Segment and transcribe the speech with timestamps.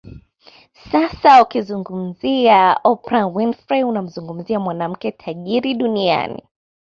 [0.91, 6.43] Sasa ukimzungumzia Oprah Winfrey unamzungumzia mwanamke tajiri Duniani